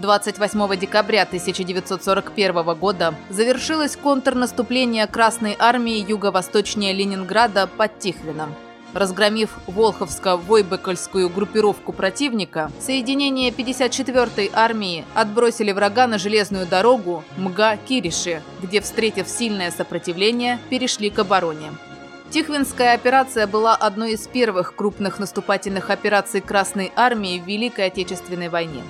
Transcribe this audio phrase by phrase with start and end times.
[0.00, 8.54] 28 декабря 1941 года завершилось контрнаступление Красной армии юго-восточнее Ленинграда под Тихвином.
[8.92, 19.28] Разгромив Волховско-Войбекольскую группировку противника, соединения 54-й армии отбросили врага на железную дорогу Мга-Кириши, где, встретив
[19.28, 21.70] сильное сопротивление, перешли к обороне.
[22.30, 28.82] Тихвинская операция была одной из первых крупных наступательных операций Красной армии в Великой Отечественной войне.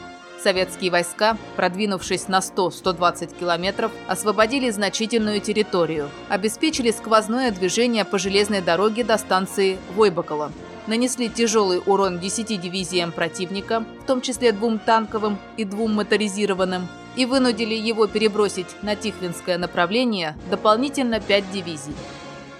[0.43, 9.05] Советские войска, продвинувшись на 100-120 километров, освободили значительную территорию, обеспечили сквозное движение по железной дороге
[9.05, 10.51] до станции Войбакала,
[10.87, 17.27] нанесли тяжелый урон 10 дивизиям противника, в том числе двум танковым и двум моторизированным, и
[17.27, 21.95] вынудили его перебросить на Тихвинское направление дополнительно 5 дивизий.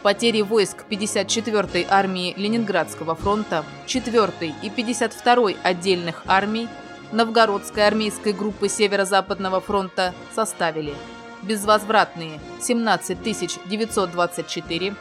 [0.03, 6.69] Потери войск 54-й армии Ленинградского фронта, 4-й и 52-й отдельных армий
[7.13, 10.95] Новгородской армейской группы Северо-Западного фронта составили
[11.43, 13.19] безвозвратные 17
[13.67, 14.95] 924,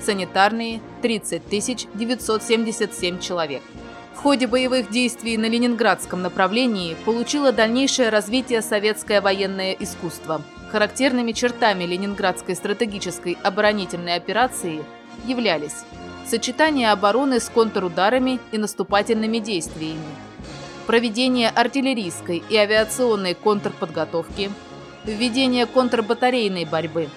[0.00, 3.62] санитарные 30 977 человек.
[4.14, 10.42] В ходе боевых действий на Ленинградском направлении получило дальнейшее развитие советское военное искусство.
[10.70, 14.84] Характерными чертами Ленинградской стратегической оборонительной операции
[15.26, 15.84] являлись
[16.26, 20.06] сочетание обороны с контрударами и наступательными действиями,
[20.86, 24.50] проведение артиллерийской и авиационной контрподготовки,
[25.04, 27.08] введение контрбатарейной борьбы.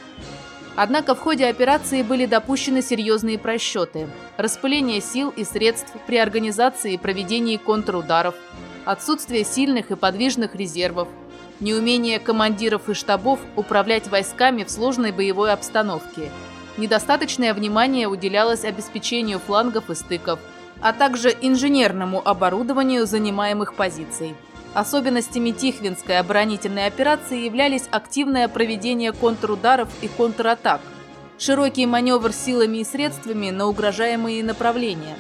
[0.75, 4.07] Однако в ходе операции были допущены серьезные просчеты,
[4.37, 8.35] распыление сил и средств при организации и проведении контрударов,
[8.85, 11.07] отсутствие сильных и подвижных резервов,
[11.59, 16.29] неумение командиров и штабов управлять войсками в сложной боевой обстановке,
[16.77, 20.39] недостаточное внимание уделялось обеспечению флангов и стыков–
[20.81, 24.35] а также инженерному оборудованию занимаемых позиций.
[24.73, 30.81] Особенностями Тихвинской оборонительной операции являлись активное проведение контрударов и контратак,
[31.39, 35.15] широкий маневр силами и средствами на угрожаемые направления.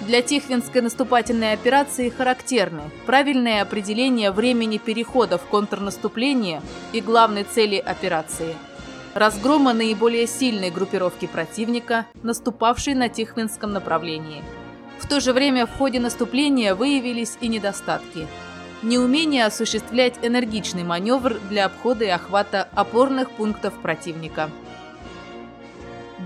[0.00, 6.62] Для Тихвинской наступательной операции характерны правильное определение времени перехода в контрнаступление
[6.92, 8.54] и главной цели операции–
[9.14, 14.42] разгрома наиболее сильной группировки противника, наступавшей на Тихвинском направлении.
[14.98, 18.26] В то же время в ходе наступления выявились и недостатки.
[18.82, 24.50] Неумение осуществлять энергичный маневр для обхода и охвата опорных пунктов противника.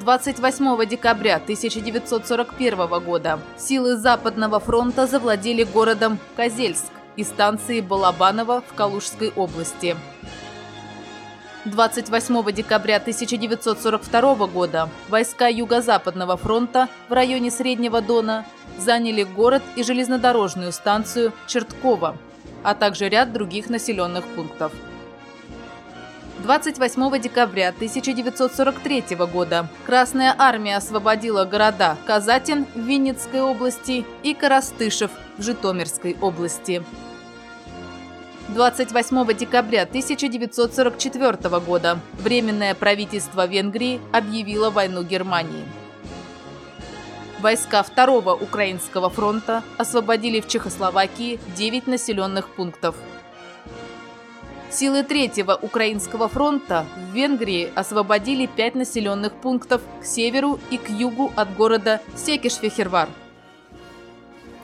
[0.01, 9.33] 28 декабря 1941 года силы Западного фронта завладели городом Козельск и станцией Балабаново в Калужской
[9.35, 9.97] области.
[11.69, 18.47] 28 декабря 1942 года войска Юго-Западного фронта в районе Среднего Дона
[18.79, 22.17] заняли город и железнодорожную станцию Чертково,
[22.63, 24.73] а также ряд других населенных пунктов.
[26.43, 35.43] 28 декабря 1943 года Красная армия освободила города Казатин в Винницкой области и Коростышев в
[35.43, 36.85] Житомирской области.
[38.49, 45.65] 28 декабря 1944 года Временное правительство Венгрии объявило войну Германии.
[47.41, 52.97] Войска Второго Украинского фронта освободили в Чехословакии 9 населенных пунктов.
[54.71, 61.33] Силы Третьего Украинского фронта в Венгрии освободили 5 населенных пунктов к северу и к югу
[61.37, 63.09] от города Секишфехервар.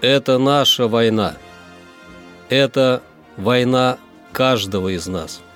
[0.01, 1.34] Это наша война.
[2.48, 3.03] Это
[3.36, 3.98] война
[4.33, 5.41] каждого из нас–